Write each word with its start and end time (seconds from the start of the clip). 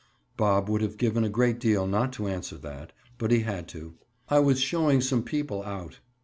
Bob 0.35 0.67
would 0.67 0.81
have 0.81 0.97
given 0.97 1.23
a 1.23 1.29
great 1.29 1.59
deal 1.59 1.85
not 1.85 2.11
to 2.11 2.25
answer 2.27 2.57
that, 2.57 2.91
but 3.19 3.29
he 3.29 3.41
had 3.41 3.67
to. 3.67 3.93
"I 4.29 4.39
was 4.39 4.59
showing 4.59 4.99
some 4.99 5.21
people 5.21 5.61
out." 5.61 5.99